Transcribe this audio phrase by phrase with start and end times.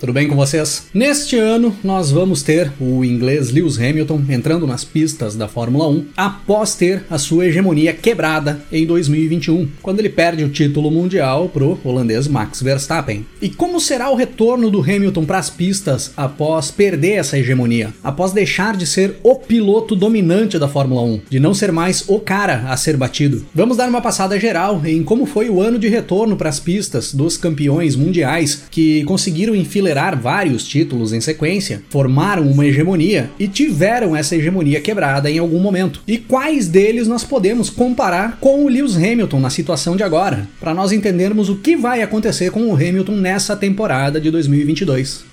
[0.00, 0.86] Tudo bem com vocês?
[0.94, 6.06] Neste ano, nós vamos ter o inglês Lewis Hamilton entrando nas pistas da Fórmula 1
[6.16, 11.78] após ter a sua hegemonia quebrada em 2021, quando ele perde o título mundial pro
[11.84, 13.26] holandês Max Verstappen.
[13.42, 17.92] E como será o retorno do Hamilton para as pistas após perder essa hegemonia?
[18.02, 22.18] Após deixar de ser o piloto dominante da Fórmula 1, de não ser mais o
[22.18, 23.44] cara a ser batido?
[23.54, 27.12] Vamos dar uma passada geral em como foi o ano de retorno para as pistas
[27.12, 34.14] dos campeões mundiais que conseguiram enfileirar vários títulos em sequência, formaram uma hegemonia e tiveram
[34.14, 36.02] essa hegemonia quebrada em algum momento.
[36.06, 40.74] E quais deles nós podemos comparar com o Lewis Hamilton na situação de agora, para
[40.74, 45.24] nós entendermos o que vai acontecer com o Hamilton nessa temporada de 2022.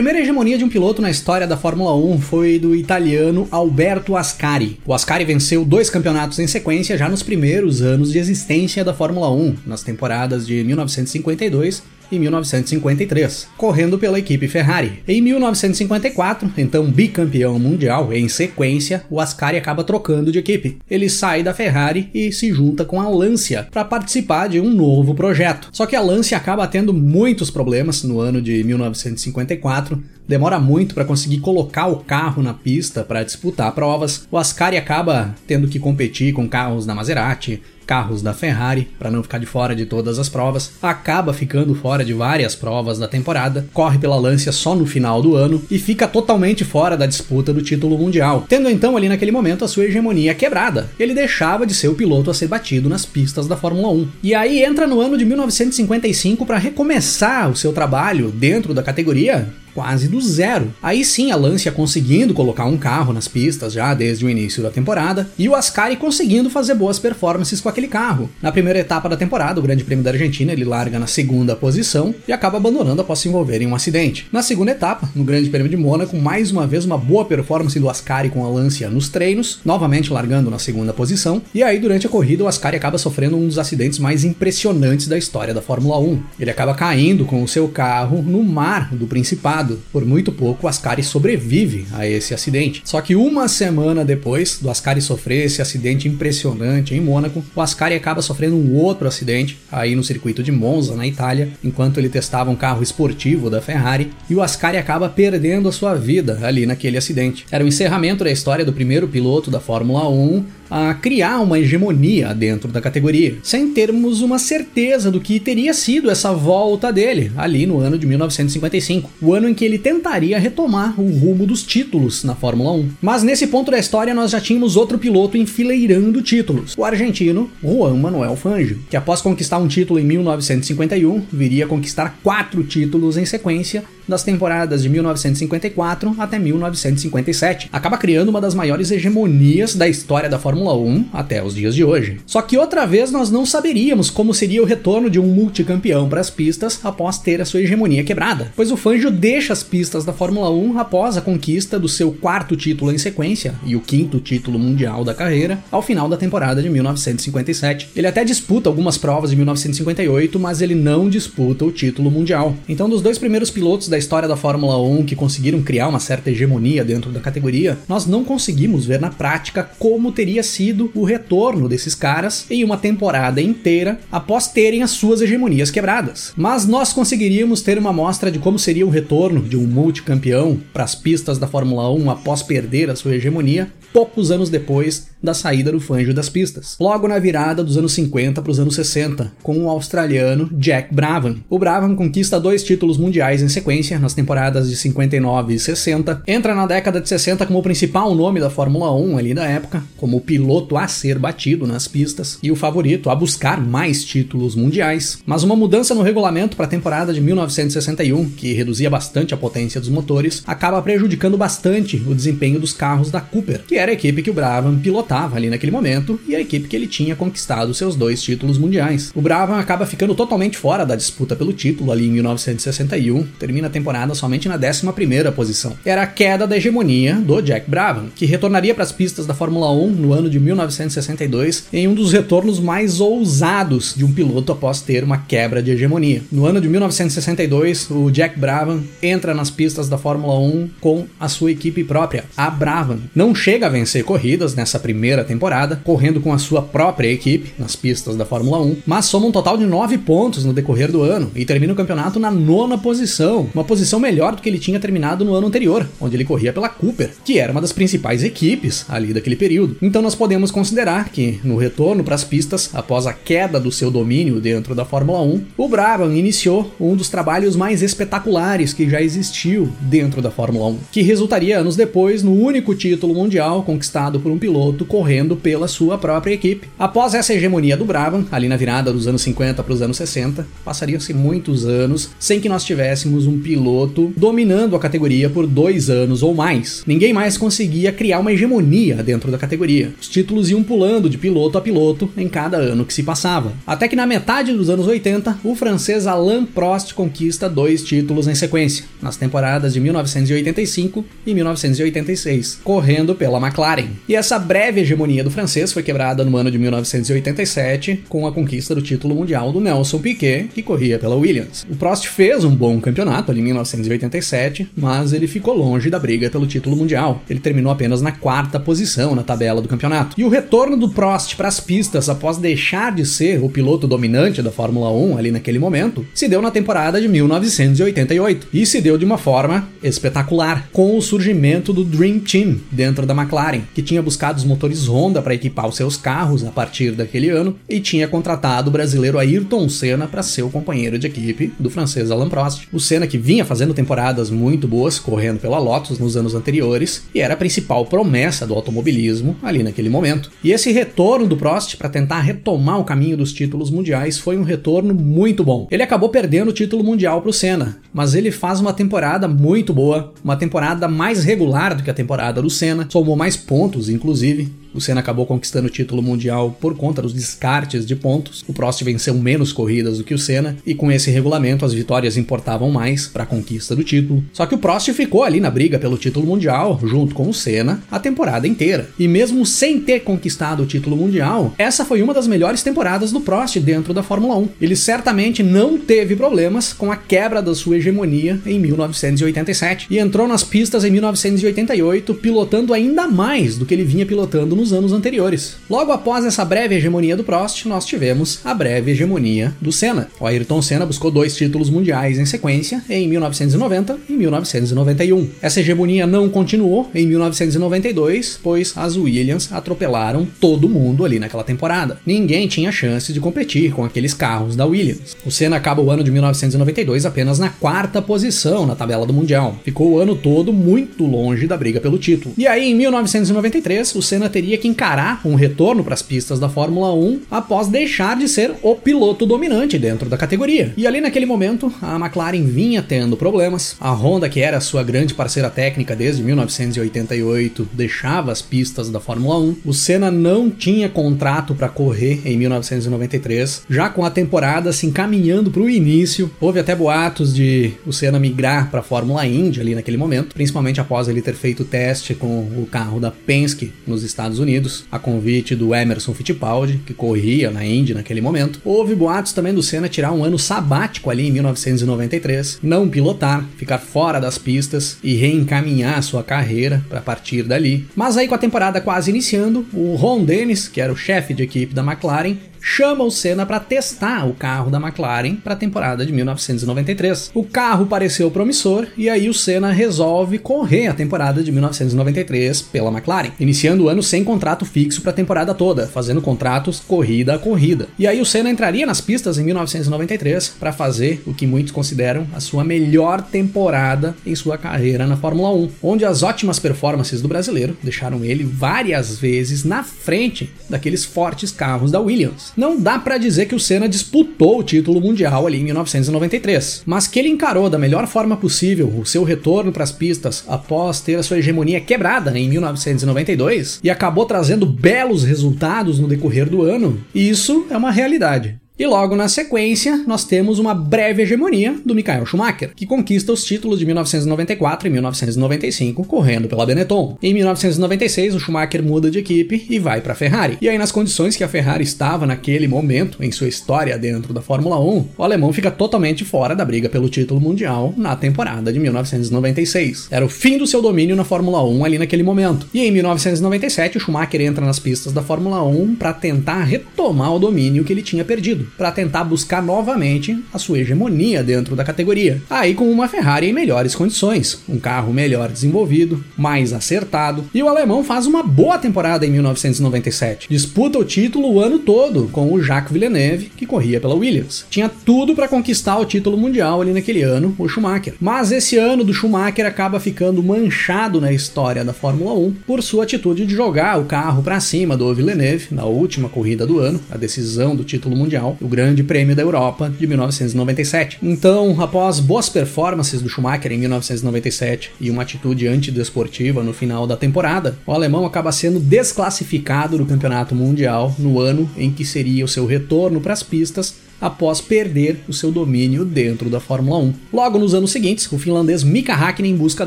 [0.00, 4.78] Primeira hegemonia de um piloto na história da Fórmula 1 foi do italiano Alberto Ascari.
[4.86, 9.30] O Ascari venceu dois campeonatos em sequência já nos primeiros anos de existência da Fórmula
[9.30, 15.02] 1, nas temporadas de 1952 e 1953, correndo pela equipe Ferrari.
[15.06, 20.78] Em 1954, então bicampeão mundial, em sequência, o Ascari acaba trocando de equipe.
[20.90, 25.14] Ele sai da Ferrari e se junta com a Lancia para participar de um novo
[25.14, 25.68] projeto.
[25.72, 31.04] Só que a Lancia acaba tendo muitos problemas no ano de 1954, demora muito para
[31.04, 34.26] conseguir colocar o carro na pista para disputar provas.
[34.30, 37.60] O Ascari acaba tendo que competir com carros da Maserati,
[37.90, 42.04] carros da Ferrari para não ficar de fora de todas as provas, acaba ficando fora
[42.04, 46.06] de várias provas da temporada, corre pela Lancia só no final do ano e fica
[46.06, 50.36] totalmente fora da disputa do título mundial, tendo então ali naquele momento a sua hegemonia
[50.36, 50.88] quebrada.
[51.00, 54.08] Ele deixava de ser o piloto a ser batido nas pistas da Fórmula 1.
[54.22, 59.48] E aí entra no ano de 1955 para recomeçar o seu trabalho dentro da categoria
[59.74, 60.72] quase do zero.
[60.82, 64.70] Aí sim a Lancia conseguindo colocar um carro nas pistas já desde o início da
[64.70, 68.30] temporada e o Ascari conseguindo fazer boas performances com aquele carro.
[68.42, 72.14] Na primeira etapa da temporada, o Grande Prêmio da Argentina, ele larga na segunda posição
[72.26, 74.26] e acaba abandonando após se envolver em um acidente.
[74.32, 77.88] Na segunda etapa, no Grande Prêmio de Mônaco, mais uma vez uma boa performance do
[77.88, 82.10] Ascari com a Lancia nos treinos, novamente largando na segunda posição, e aí durante a
[82.10, 86.22] corrida o Ascari acaba sofrendo um dos acidentes mais impressionantes da história da Fórmula 1.
[86.38, 89.59] Ele acaba caindo com o seu carro no mar do Principado
[89.92, 92.82] por muito pouco, Ascari sobrevive a esse acidente.
[92.84, 97.94] Só que uma semana depois do Ascari sofrer esse acidente impressionante em Mônaco, o Ascari
[97.94, 102.50] acaba sofrendo um outro acidente aí no circuito de Monza, na Itália, enquanto ele testava
[102.50, 106.96] um carro esportivo da Ferrari, e o Ascari acaba perdendo a sua vida ali naquele
[106.96, 107.46] acidente.
[107.50, 112.32] Era o encerramento da história do primeiro piloto da Fórmula 1 a criar uma hegemonia
[112.32, 117.66] dentro da categoria, sem termos uma certeza do que teria sido essa volta dele ali
[117.66, 122.24] no ano de 1955, o ano em que ele tentaria retomar o rumo dos títulos
[122.24, 122.90] na Fórmula 1.
[123.02, 127.96] Mas nesse ponto da história nós já tínhamos outro piloto enfileirando títulos, o argentino Juan
[127.96, 133.24] Manuel Fangio, que após conquistar um título em 1951, viria a conquistar quatro títulos em
[133.24, 137.70] sequência das temporadas de 1954 até 1957.
[137.72, 141.84] Acaba criando uma das maiores hegemonias da história da Fórmula 1 até os dias de
[141.84, 142.18] hoje.
[142.26, 146.20] Só que outra vez nós não saberíamos como seria o retorno de um multicampeão para
[146.20, 150.12] as pistas após ter a sua hegemonia quebrada, pois o Fangio deixa as pistas da
[150.12, 154.58] Fórmula 1 após a conquista do seu quarto título em sequência e o quinto título
[154.58, 157.90] mundial da carreira ao final da temporada de 1957.
[157.94, 162.56] Ele até disputa algumas provas de 1958, mas ele não disputa o título mundial.
[162.68, 166.30] Então, dos dois primeiros pilotos da história da Fórmula 1 que conseguiram criar uma certa
[166.30, 171.68] hegemonia dentro da categoria, nós não conseguimos ver na prática como teria sido o retorno
[171.68, 176.32] desses caras em uma temporada inteira após terem as suas hegemonias quebradas.
[176.36, 180.84] Mas nós conseguiríamos ter uma amostra de como seria o retorno de um multicampeão para
[180.84, 185.70] as pistas da Fórmula 1 após perder a sua hegemonia poucos anos depois da saída
[185.70, 186.76] do Fangio das pistas.
[186.80, 191.36] Logo na virada dos anos 50 para os anos 60, com o australiano Jack Brabham.
[191.48, 196.22] O Brabham conquista dois títulos mundiais em sequência nas temporadas de 59 e 60.
[196.26, 199.82] Entra na década de 60 como o principal nome da Fórmula 1 ali da época,
[199.96, 204.54] como o piloto a ser batido nas pistas e o favorito a buscar mais títulos
[204.54, 205.18] mundiais.
[205.26, 209.80] Mas uma mudança no regulamento para a temporada de 1961, que reduzia bastante a potência
[209.80, 214.22] dos motores, acaba prejudicando bastante o desempenho dos carros da Cooper, que era a equipe
[214.22, 217.96] que o Brabham pilotava ali naquele momento e a equipe que ele tinha conquistado seus
[217.96, 219.10] dois títulos mundiais.
[219.14, 223.70] O Brabham acaba ficando totalmente fora da disputa pelo título ali em 1961, termina a
[223.70, 225.76] temporada somente na 11ª posição.
[225.84, 229.72] Era a queda da hegemonia do Jack Brabham, que retornaria para as pistas da Fórmula
[229.72, 234.82] 1 no ano de 1962 em um dos retornos mais ousados de um piloto após
[234.82, 236.22] ter uma quebra de hegemonia.
[236.30, 241.28] No ano de 1962, o Jack Brabham entra nas pistas da Fórmula 1 com a
[241.28, 243.00] sua equipe própria, a Brabham.
[243.14, 248.16] Não chega vencer corridas nessa primeira temporada, correndo com a sua própria equipe nas pistas
[248.16, 251.44] da Fórmula 1, mas soma um total de 9 pontos no decorrer do ano e
[251.44, 255.34] termina o campeonato na nona posição, uma posição melhor do que ele tinha terminado no
[255.34, 259.36] ano anterior, onde ele corria pela Cooper, que era uma das principais equipes ali daquele
[259.36, 259.76] período.
[259.80, 263.90] Então nós podemos considerar que no retorno para as pistas, após a queda do seu
[263.90, 269.00] domínio dentro da Fórmula 1, o Brabham iniciou um dos trabalhos mais espetaculares que já
[269.00, 274.30] existiu dentro da Fórmula 1, que resultaria anos depois no único título mundial conquistado por
[274.30, 276.68] um piloto correndo pela sua própria equipe.
[276.78, 280.46] Após essa hegemonia do Brabham, ali na virada dos anos 50 para os anos 60,
[280.64, 286.22] passariam-se muitos anos sem que nós tivéssemos um piloto dominando a categoria por dois anos
[286.22, 286.82] ou mais.
[286.86, 289.92] Ninguém mais conseguia criar uma hegemonia dentro da categoria.
[290.00, 293.52] Os títulos iam pulando de piloto a piloto em cada ano que se passava.
[293.66, 298.34] Até que na metade dos anos 80, o francês Alain Prost conquista dois títulos em
[298.34, 303.88] sequência, nas temporadas de 1985 e 1986, correndo pela McLaren.
[304.08, 308.74] E essa breve hegemonia do francês foi quebrada no ano de 1987 com a conquista
[308.74, 311.66] do título mundial do Nelson Piquet, que corria pela Williams.
[311.68, 316.30] O Prost fez um bom campeonato ali em 1987, mas ele ficou longe da briga
[316.30, 317.22] pelo título mundial.
[317.28, 320.14] Ele terminou apenas na quarta posição na tabela do campeonato.
[320.18, 324.42] E o retorno do Prost para as pistas após deixar de ser o piloto dominante
[324.42, 328.96] da Fórmula 1 ali naquele momento se deu na temporada de 1988 e se deu
[328.96, 333.39] de uma forma espetacular, com o surgimento do Dream Team dentro da McLaren,
[333.74, 337.56] que tinha buscado os motores Honda para equipar os seus carros a partir daquele ano
[337.68, 342.10] e tinha contratado o brasileiro Ayrton Senna para ser o companheiro de equipe do francês
[342.10, 342.68] Alain Prost.
[342.72, 347.20] O Senna que vinha fazendo temporadas muito boas correndo pela Lotus nos anos anteriores e
[347.20, 350.30] era a principal promessa do automobilismo ali naquele momento.
[350.44, 354.42] E esse retorno do Prost para tentar retomar o caminho dos títulos mundiais foi um
[354.42, 355.66] retorno muito bom.
[355.70, 359.72] Ele acabou perdendo o título mundial para o Senna, mas ele faz uma temporada muito
[359.72, 364.50] boa, uma temporada mais regular do que a temporada do Senna, somou mais pontos inclusive,
[364.74, 368.44] o Senna acabou conquistando o título mundial por conta dos descartes de pontos.
[368.46, 372.16] O Prost venceu menos corridas do que o Senna e com esse regulamento as vitórias
[372.16, 374.24] importavam mais para a conquista do título.
[374.32, 377.82] Só que o Prost ficou ali na briga pelo título mundial junto com o Senna
[377.90, 378.88] a temporada inteira.
[378.98, 383.20] E mesmo sem ter conquistado o título mundial, essa foi uma das melhores temporadas do
[383.20, 384.48] Prost dentro da Fórmula 1.
[384.60, 390.28] Ele certamente não teve problemas com a quebra da sua hegemonia em 1987 e entrou
[390.28, 395.56] nas pistas em 1988 pilotando ainda mais do que ele vinha pilotando nos anos anteriores.
[395.68, 400.08] Logo após essa breve hegemonia do Prost, nós tivemos a breve hegemonia do Senna.
[400.20, 405.28] O Ayrton Senna buscou dois títulos mundiais em sequência em 1990 e 1991.
[405.40, 411.98] Essa hegemonia não continuou em 1992, pois as Williams atropelaram todo mundo ali naquela temporada.
[412.04, 415.16] Ninguém tinha chance de competir com aqueles carros da Williams.
[415.24, 419.56] O Senna acaba o ano de 1992 apenas na quarta posição na tabela do Mundial.
[419.64, 422.34] Ficou o ano todo muito longe da briga pelo título.
[422.36, 426.40] E aí, em 1993, o Senna teria teria que encarar um retorno para as pistas
[426.40, 430.72] da Fórmula 1 após deixar de ser o piloto dominante dentro da categoria.
[430.76, 433.76] E ali naquele momento, a McLaren vinha tendo problemas.
[433.78, 439.38] A Honda, que era sua grande parceira técnica desde 1988, deixava as pistas da Fórmula
[439.38, 439.56] 1.
[439.64, 445.52] O Senna não tinha contrato para correr em 1993, já com a temporada se encaminhando
[445.52, 446.28] para o início.
[446.40, 450.80] Houve até boatos de o Senna migrar para a Fórmula Indy ali naquele momento, principalmente
[450.80, 455.54] após ele ter feito teste com o carro da Penske nos Estados Unidos, a convite
[455.54, 458.60] do Emerson Fittipaldi, que corria na Indy naquele momento.
[458.64, 463.78] Houve boatos também do Senna tirar um ano sabático ali em 1993, não pilotar, ficar
[463.78, 467.86] fora das pistas e reencaminhar sua carreira para partir dali.
[467.94, 471.42] Mas aí com a temporada quase iniciando, o Ron Dennis, que era o chefe de
[471.42, 476.04] equipe da McLaren, chama o Senna para testar o carro da McLaren para a temporada
[476.04, 477.30] de 1993.
[477.34, 482.90] O carro pareceu promissor e aí o Senna resolve correr a temporada de 1993 pela
[482.90, 487.38] McLaren, iniciando o ano sem contrato fixo para a temporada toda, fazendo contratos corrida a
[487.38, 487.88] corrida.
[487.98, 492.26] E aí o Senna entraria nas pistas em 1993 para fazer o que muitos consideram
[492.32, 497.28] a sua melhor temporada em sua carreira na Fórmula 1, onde as ótimas performances do
[497.28, 502.49] brasileiro deixaram ele várias vezes na frente daqueles fortes carros da Williams.
[502.56, 507.06] Não dá para dizer que o Senna disputou o título mundial ali em 1993, mas
[507.06, 511.16] que ele encarou da melhor forma possível o seu retorno para as pistas após ter
[511.16, 517.00] a sua hegemonia quebrada em 1992 e acabou trazendo belos resultados no decorrer do ano,
[517.14, 518.59] isso é uma realidade.
[518.80, 523.44] E logo na sequência, nós temos uma breve hegemonia do Michael Schumacher, que conquista os
[523.44, 527.18] títulos de 1994 e 1995 correndo pela Benetton.
[527.22, 530.56] Em 1996, o Schumacher muda de equipe e vai para a Ferrari.
[530.62, 534.40] E aí, nas condições que a Ferrari estava naquele momento em sua história dentro da
[534.40, 538.78] Fórmula 1, o alemão fica totalmente fora da briga pelo título mundial na temporada de
[538.78, 540.08] 1996.
[540.10, 542.66] Era o fim do seu domínio na Fórmula 1 ali naquele momento.
[542.72, 547.38] E em 1997, o Schumacher entra nas pistas da Fórmula 1 para tentar retomar o
[547.38, 552.42] domínio que ele tinha perdido para tentar buscar novamente a sua hegemonia dentro da categoria.
[552.48, 557.68] Aí com uma Ferrari em melhores condições, um carro melhor desenvolvido, mais acertado, e o
[557.68, 560.48] alemão faz uma boa temporada em 1997.
[560.48, 564.64] Disputa o título o ano todo com o Jacques Villeneuve, que corria pela Williams.
[564.70, 568.14] Tinha tudo para conquistar o título mundial ali naquele ano, o Schumacher.
[568.20, 573.04] Mas esse ano do Schumacher acaba ficando manchado na história da Fórmula 1 por sua
[573.04, 577.16] atitude de jogar o carro para cima do Villeneuve na última corrida do ano, a
[577.16, 581.18] decisão do título mundial o Grande Prêmio da Europa de 1997.
[581.22, 587.16] Então, após boas performances do Schumacher em 1997 e uma atitude antidesportiva no final da
[587.16, 592.48] temporada, o alemão acaba sendo desclassificado do Campeonato Mundial no ano em que seria o
[592.48, 597.14] seu retorno para as pistas após perder o seu domínio dentro da Fórmula 1.
[597.32, 599.86] Logo nos anos seguintes, o finlandês Mika Hakkinen busca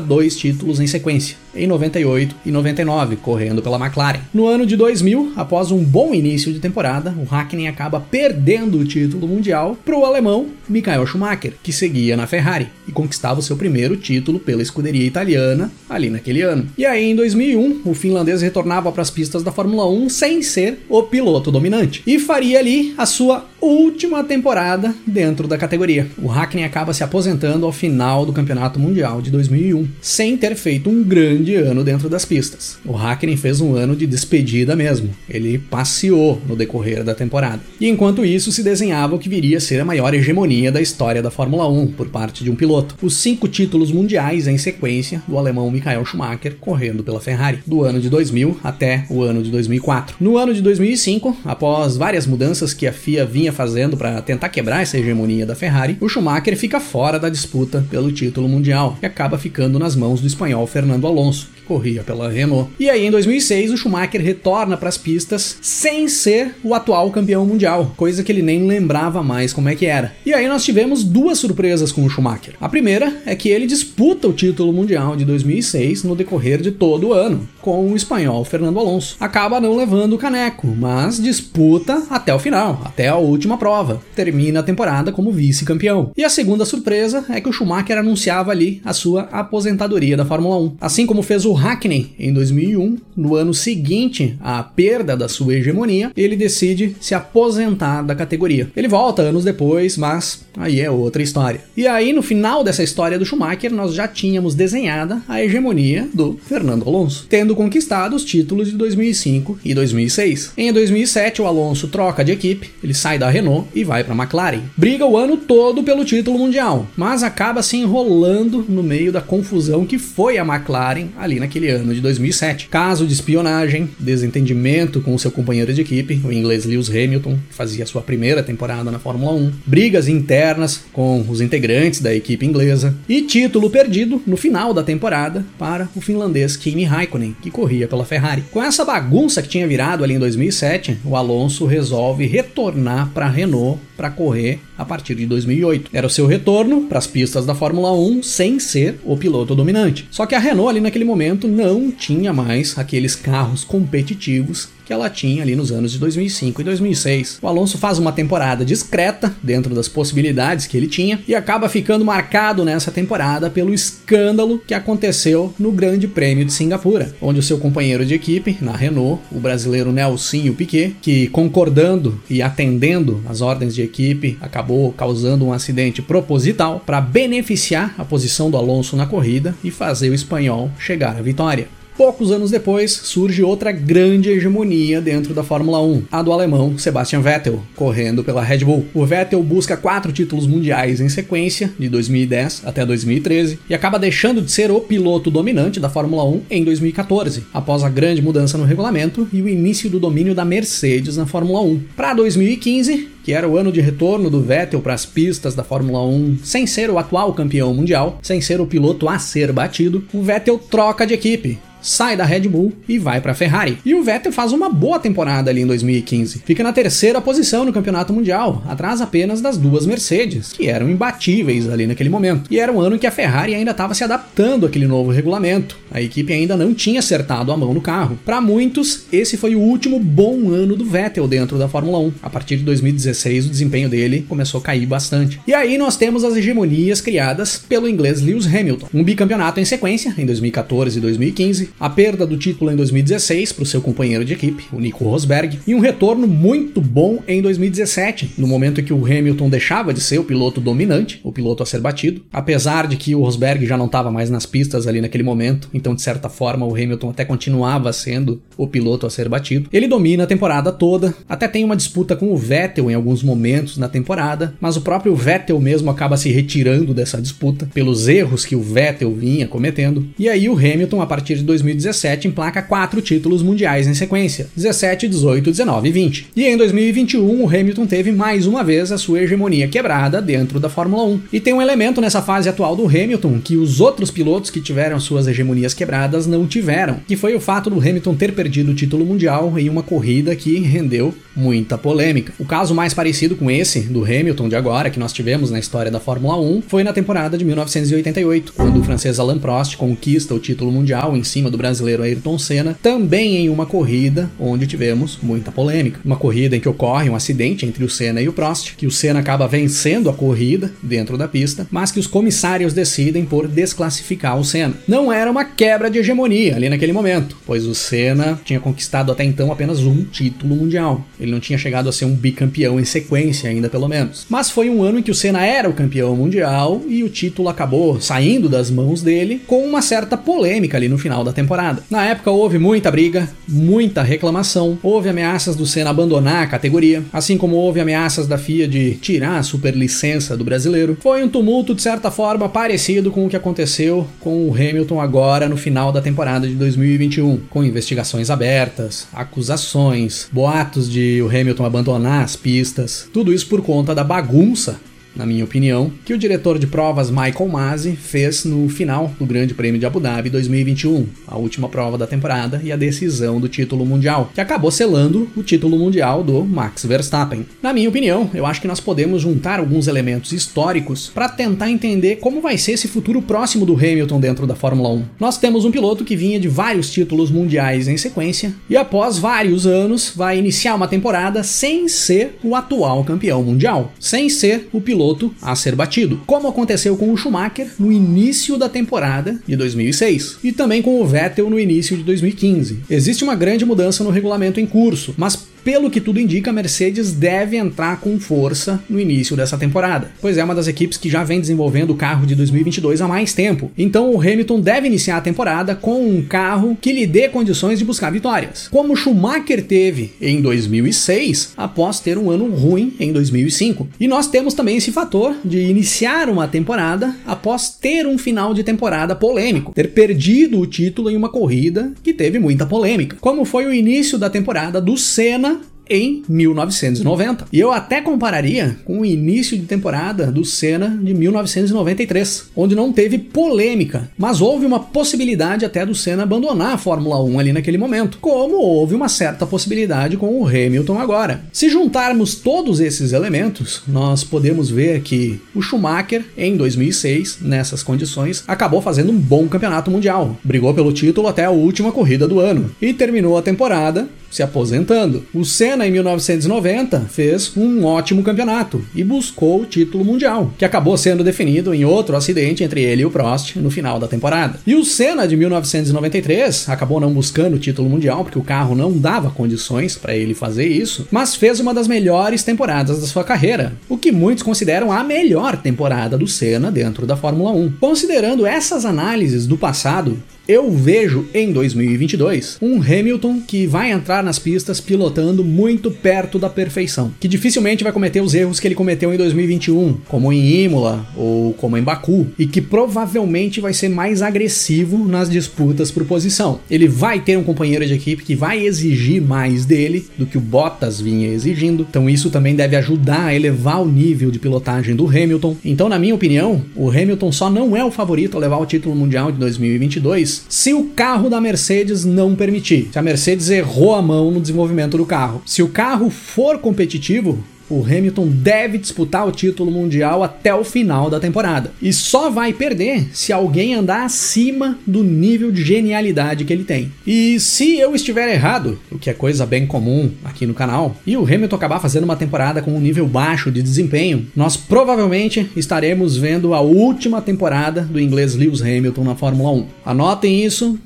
[0.00, 4.20] dois títulos em sequência, em 98 e 99, correndo pela McLaren.
[4.32, 8.84] No ano de 2000, após um bom início de temporada, o Hakkinen acaba perdendo o
[8.84, 13.56] título mundial para o alemão Michael Schumacher, que seguia na Ferrari e conquistava o seu
[13.56, 16.66] primeiro título pela escuderia italiana ali naquele ano.
[16.76, 20.84] E aí em 2001, o finlandês retornava para as pistas da Fórmula 1 sem ser
[20.88, 26.06] o piloto dominante e faria ali a sua última temporada dentro da categoria.
[26.18, 30.90] O Hackney acaba se aposentando ao final do Campeonato Mundial de 2001, sem ter feito
[30.90, 32.78] um grande ano dentro das pistas.
[32.84, 35.10] O Hackney fez um ano de despedida mesmo.
[35.28, 37.60] Ele passeou no decorrer da temporada.
[37.80, 41.22] E enquanto isso, se desenhava o que viria a ser a maior hegemonia da história
[41.22, 42.94] da Fórmula 1 por parte de um piloto.
[43.02, 48.00] Os cinco títulos mundiais em sequência do alemão Michael Schumacher correndo pela Ferrari, do ano
[48.00, 50.16] de 2000 até o ano de 2004.
[50.20, 54.82] No ano de 2005, após várias mudanças que a FIA vinha fazendo para tentar quebrar
[54.82, 59.38] essa hegemonia da Ferrari, o Schumacher fica fora da disputa pelo título mundial e acaba
[59.38, 62.70] ficando nas mãos do espanhol Fernando Alonso, que corria pela Renault.
[62.78, 67.44] E aí em 2006 o Schumacher retorna para as pistas sem ser o atual campeão
[67.46, 70.14] mundial, coisa que ele nem lembrava mais como é que era.
[70.24, 72.54] E aí nós tivemos duas surpresas com o Schumacher.
[72.60, 77.08] A primeira é que ele disputa o título mundial de 2006 no decorrer de todo
[77.08, 79.16] o ano, com o espanhol Fernando Alonso.
[79.18, 84.02] Acaba não levando o caneco, mas disputa até o final, até a última prova.
[84.14, 86.10] Termina a temporada como vice-campeão.
[86.16, 90.58] E a segunda surpresa é que o Schumacher anunciava ali a sua aposentadoria da Fórmula
[90.58, 90.76] 1.
[90.80, 96.10] Assim como fez o Hackney em 2001, no ano seguinte à perda da sua hegemonia,
[96.16, 98.68] ele decide se aposentar da categoria.
[98.76, 101.60] Ele volta anos depois, mas aí é outra história.
[101.76, 106.38] E aí, no final dessa história do Schumacher, nós já tínhamos desenhada a hegemonia do
[106.44, 110.52] Fernando Alonso, tendo conquistado os títulos de 2005 e 2006.
[110.56, 114.16] Em 2007, o Alonso troca de equipe, ele sai da Renault e vai para a
[114.16, 114.62] McLaren.
[114.76, 119.86] Briga o ano todo pelo título mundial, mas acaba se enrolando no meio da confusão
[119.86, 122.68] que foi a McLaren ali naquele ano de 2007.
[122.68, 127.54] Caso de espionagem, desentendimento com o seu companheiro de equipe, o inglês Lewis Hamilton, que
[127.54, 132.94] fazia sua primeira temporada na Fórmula 1, brigas internas com os integrantes da equipe inglesa
[133.08, 138.04] e título perdido no final da temporada para o finlandês Kimi Raikkonen, que corria pela
[138.04, 138.44] Ferrari.
[138.52, 143.26] Com essa bagunça que tinha virado ali em 2007, o Alonso resolve retornar para para
[143.26, 145.90] a Renault para correr a partir de 2008.
[145.92, 150.06] Era o seu retorno para as pistas da Fórmula 1 sem ser o piloto dominante.
[150.10, 155.08] Só que a Renault ali naquele momento não tinha mais aqueles carros competitivos que ela
[155.08, 157.38] tinha ali nos anos de 2005 e 2006.
[157.40, 162.04] O Alonso faz uma temporada discreta dentro das possibilidades que ele tinha e acaba ficando
[162.04, 167.58] marcado nessa temporada pelo escândalo que aconteceu no Grande Prêmio de Singapura, onde o seu
[167.58, 173.74] companheiro de equipe na Renault, o brasileiro Nelsinho Piquet, que concordando e atendendo às ordens
[173.74, 179.54] de equipe, acabou causando um acidente proposital para beneficiar a posição do Alonso na corrida
[179.62, 181.68] e fazer o espanhol chegar à vitória.
[181.96, 187.20] Poucos anos depois, surge outra grande hegemonia dentro da Fórmula 1, a do alemão Sebastian
[187.20, 188.86] Vettel, correndo pela Red Bull.
[188.92, 194.42] O Vettel busca quatro títulos mundiais em sequência, de 2010 até 2013, e acaba deixando
[194.42, 198.64] de ser o piloto dominante da Fórmula 1 em 2014, após a grande mudança no
[198.64, 201.80] regulamento e o início do domínio da Mercedes na Fórmula 1.
[201.94, 206.04] Para 2015, que era o ano de retorno do Vettel para as pistas da Fórmula
[206.04, 210.22] 1, sem ser o atual campeão mundial, sem ser o piloto a ser batido, o
[210.24, 213.78] Vettel troca de equipe sai da Red Bull e vai para a Ferrari.
[213.84, 216.42] E o Vettel faz uma boa temporada ali em 2015.
[216.44, 221.68] Fica na terceira posição no campeonato mundial, atrás apenas das duas Mercedes, que eram imbatíveis
[221.68, 222.50] ali naquele momento.
[222.50, 225.78] E era um ano em que a Ferrari ainda estava se adaptando àquele novo regulamento.
[225.90, 228.18] A equipe ainda não tinha acertado a mão no carro.
[228.24, 232.12] Para muitos, esse foi o último bom ano do Vettel dentro da Fórmula 1.
[232.22, 235.38] A partir de 2016, o desempenho dele começou a cair bastante.
[235.46, 238.88] E aí nós temos as hegemonias criadas pelo inglês Lewis Hamilton.
[238.94, 243.62] Um bicampeonato em sequência, em 2014 e 2015, a perda do título em 2016 para
[243.62, 248.34] o seu companheiro de equipe, o Nico Rosberg, e um retorno muito bom em 2017,
[248.38, 251.66] no momento em que o Hamilton deixava de ser o piloto dominante, o piloto a
[251.66, 255.24] ser batido, apesar de que o Rosberg já não estava mais nas pistas ali naquele
[255.24, 259.68] momento, então de certa forma o Hamilton até continuava sendo o piloto a ser batido.
[259.72, 263.76] Ele domina a temporada toda, até tem uma disputa com o Vettel em alguns momentos
[263.76, 268.56] na temporada, mas o próprio Vettel mesmo acaba se retirando dessa disputa pelos erros que
[268.56, 270.06] o Vettel vinha cometendo.
[270.18, 275.08] E aí o Hamilton a partir de 2017 emplaca quatro títulos mundiais em sequência: 17,
[275.08, 276.26] 18, 19 e 20.
[276.36, 280.68] E em 2021 o Hamilton teve mais uma vez a sua hegemonia quebrada dentro da
[280.68, 281.20] Fórmula 1.
[281.32, 285.00] E tem um elemento nessa fase atual do Hamilton que os outros pilotos que tiveram
[285.00, 289.04] suas hegemonias quebradas não tiveram, que foi o fato do Hamilton ter perdido o título
[289.04, 292.32] mundial em uma corrida que rendeu muita polêmica.
[292.38, 295.90] O caso mais parecido com esse, do Hamilton de agora, que nós tivemos na história
[295.90, 300.38] da Fórmula 1, foi na temporada de 1988, quando o francês Alain Prost conquista o
[300.38, 305.52] título mundial em cima do brasileiro Ayrton Senna, também em uma corrida onde tivemos muita
[305.52, 306.00] polêmica.
[306.04, 308.90] Uma corrida em que ocorre um acidente entre o Senna e o Prost, que o
[308.90, 314.38] Senna acaba vencendo a corrida dentro da pista, mas que os comissários decidem por desclassificar
[314.38, 314.74] o Senna.
[314.86, 319.24] Não era uma quebra de hegemonia ali naquele momento, pois o Senna tinha conquistado até
[319.24, 321.04] então apenas um título mundial.
[321.18, 324.26] Ele não tinha chegado a ser um bicampeão em sequência ainda, pelo menos.
[324.28, 327.48] Mas foi um ano em que o Senna era o campeão mundial e o título
[327.48, 331.82] acabou saindo das mãos dele com uma certa polêmica ali no final da temporada.
[331.90, 337.36] Na época houve muita briga, muita reclamação, houve ameaças do Senna abandonar a categoria, assim
[337.36, 340.96] como houve ameaças da FIA de tirar a superlicença do brasileiro.
[341.00, 345.48] Foi um tumulto de certa forma parecido com o que aconteceu com o Hamilton agora
[345.48, 352.24] no final da temporada de 2021, com investigações abertas, acusações, boatos de o Hamilton abandonar
[352.24, 353.08] as pistas.
[353.12, 354.80] Tudo isso por conta da bagunça
[355.16, 359.54] na minha opinião, que o diretor de provas Michael Masi fez no final do Grande
[359.54, 363.86] Prêmio de Abu Dhabi 2021, a última prova da temporada e a decisão do título
[363.86, 367.46] mundial, que acabou selando o título mundial do Max Verstappen.
[367.62, 372.16] Na minha opinião, eu acho que nós podemos juntar alguns elementos históricos para tentar entender
[372.16, 375.04] como vai ser esse futuro próximo do Hamilton dentro da Fórmula 1.
[375.20, 379.66] Nós temos um piloto que vinha de vários títulos mundiais em sequência e após vários
[379.66, 385.03] anos vai iniciar uma temporada sem ser o atual campeão mundial, sem ser o piloto
[385.04, 390.38] piloto a ser batido, como aconteceu com o Schumacher no início da temporada de 2006
[390.42, 392.80] e também com o Vettel no início de 2015.
[392.88, 397.12] Existe uma grande mudança no regulamento em curso, mas pelo que tudo indica, a Mercedes
[397.12, 401.24] deve entrar com força no início dessa temporada, pois é uma das equipes que já
[401.24, 403.72] vem desenvolvendo o carro de 2022 há mais tempo.
[403.76, 407.84] Então o Hamilton deve iniciar a temporada com um carro que lhe dê condições de
[407.84, 413.88] buscar vitórias, como Schumacher teve em 2006, após ter um ano ruim em 2005.
[413.98, 418.62] E nós temos também esse fator de iniciar uma temporada após ter um final de
[418.62, 423.64] temporada polêmico, ter perdido o título em uma corrida que teve muita polêmica, como foi
[423.64, 425.53] o início da temporada do Senna
[425.88, 427.46] em 1990.
[427.52, 432.92] E eu até compararia com o início de temporada do Senna de 1993, onde não
[432.92, 437.78] teve polêmica, mas houve uma possibilidade até do Senna abandonar a Fórmula 1 ali naquele
[437.78, 441.42] momento, como houve uma certa possibilidade com o Hamilton agora.
[441.52, 448.44] Se juntarmos todos esses elementos, nós podemos ver que o Schumacher em 2006, nessas condições,
[448.46, 450.36] acabou fazendo um bom campeonato mundial.
[450.42, 455.24] Brigou pelo título até a última corrida do ano e terminou a temporada se aposentando.
[455.32, 460.96] O Senna, em 1990, fez um ótimo campeonato e buscou o título mundial, que acabou
[460.96, 464.58] sendo definido em outro acidente entre ele e o Prost no final da temporada.
[464.66, 468.98] E o Senna, de 1993, acabou não buscando o título mundial porque o carro não
[468.98, 473.74] dava condições para ele fazer isso, mas fez uma das melhores temporadas da sua carreira,
[473.88, 477.74] o que muitos consideram a melhor temporada do Senna dentro da Fórmula 1.
[477.78, 484.38] Considerando essas análises do passado, eu vejo em 2022 um Hamilton que vai entrar nas
[484.38, 489.12] pistas pilotando muito perto da perfeição, que dificilmente vai cometer os erros que ele cometeu
[489.12, 494.22] em 2021, como em Imola ou como em Baku, e que provavelmente vai ser mais
[494.22, 496.60] agressivo nas disputas por posição.
[496.70, 500.40] Ele vai ter um companheiro de equipe que vai exigir mais dele do que o
[500.40, 505.06] Bottas vinha exigindo, então isso também deve ajudar a elevar o nível de pilotagem do
[505.06, 505.56] Hamilton.
[505.64, 508.94] Então, na minha opinião, o Hamilton só não é o favorito a levar o título
[508.94, 512.88] mundial de 2022 se o carro da Mercedes não permitir.
[512.92, 515.42] Se a Mercedes errou a mão no desenvolvimento do carro.
[515.46, 521.08] Se o carro for competitivo, o Hamilton deve disputar o título mundial até o final
[521.08, 521.72] da temporada.
[521.80, 526.92] E só vai perder se alguém andar acima do nível de genialidade que ele tem.
[527.06, 531.16] E se eu estiver errado, o que é coisa bem comum aqui no canal, e
[531.16, 536.16] o Hamilton acabar fazendo uma temporada com um nível baixo de desempenho, nós provavelmente estaremos
[536.16, 539.66] vendo a última temporada do inglês Lewis Hamilton na Fórmula 1.
[539.84, 540.78] Anotem isso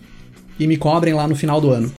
[0.59, 1.93] e me cobrem lá no final do ano.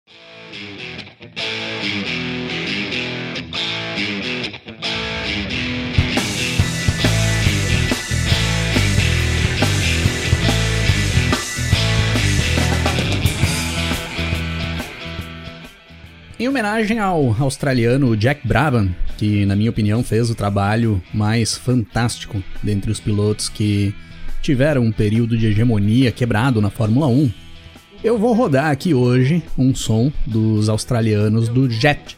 [16.39, 22.41] Em homenagem ao australiano Jack Brabham, que na minha opinião fez o trabalho mais fantástico
[22.63, 23.93] dentre os pilotos que
[24.41, 27.29] tiveram um período de hegemonia quebrado na Fórmula 1,
[28.01, 32.17] eu vou rodar aqui hoje um som dos australianos do Jet,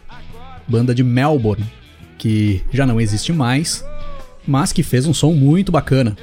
[0.67, 1.65] banda de Melbourne,
[2.19, 3.84] que já não existe mais,
[4.45, 6.15] mas que fez um som muito bacana.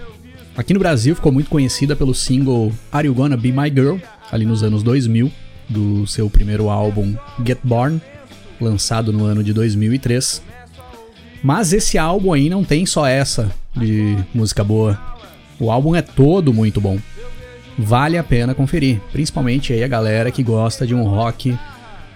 [0.57, 3.97] Aqui no Brasil ficou muito conhecida pelo single Are You Gonna Be My Girl,
[4.31, 5.33] ali nos anos 2000
[5.69, 8.01] do seu primeiro álbum Get Born,
[8.61, 10.43] lançado no ano de 2003.
[11.43, 15.01] Mas esse álbum aí não tem só essa de música boa.
[15.59, 16.99] O álbum é todo muito bom.
[17.79, 21.57] Vale a pena conferir, principalmente aí a galera que gosta de um rock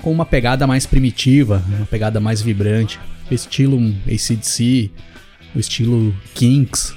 [0.02, 2.98] com uma pegada mais primitiva, uma pegada mais vibrante,
[3.30, 4.90] estilo ACDC,
[5.54, 6.94] o estilo Kinks.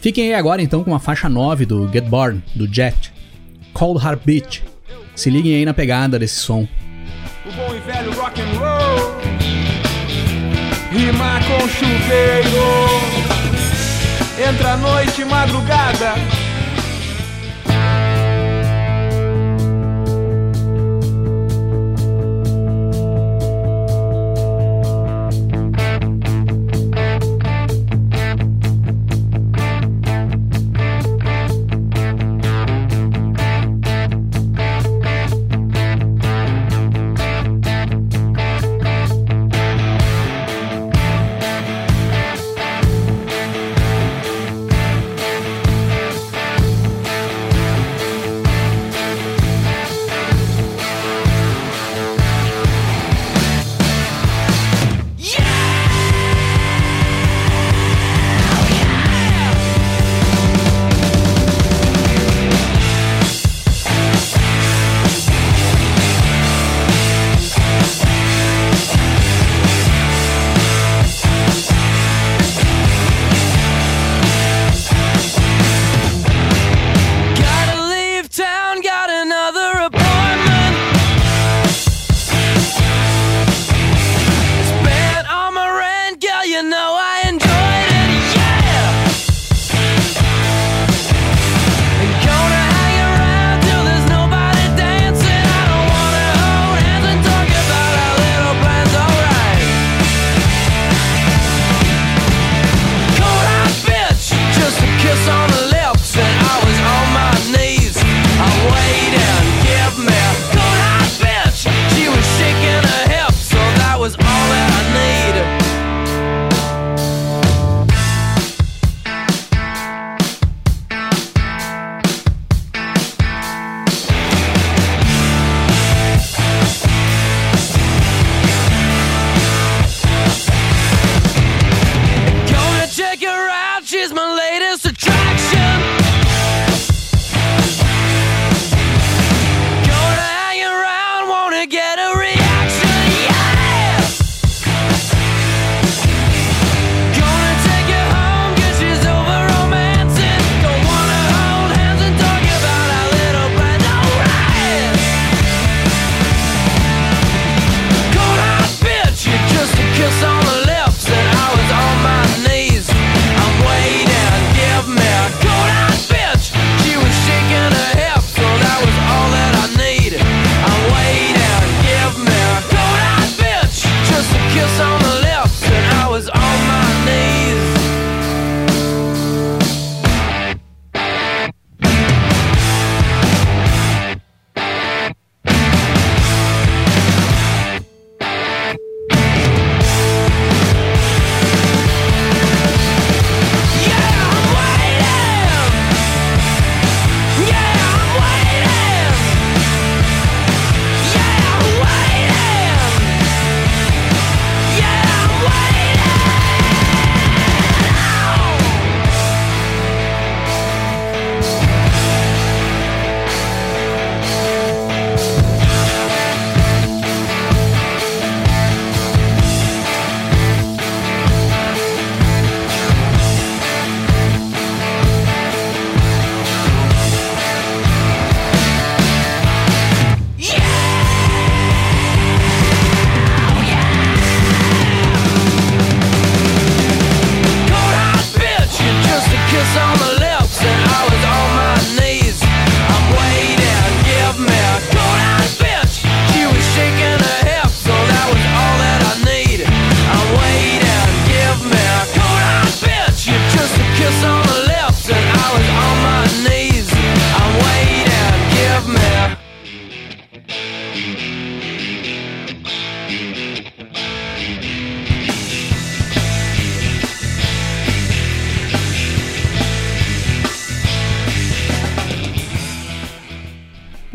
[0.00, 3.12] Fiquem aí agora então com a faixa 9 do Get Born, do Jet,
[3.72, 4.62] Cold Heart Beat.
[5.16, 6.68] Se liguem aí na pegada desse som.
[7.44, 9.16] O bom e velho rock and roll.
[10.92, 12.86] Rima com chuveiro.
[14.38, 16.14] Entra noite madrugada